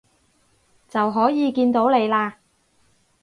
[0.89, 2.33] 就可以見到你喇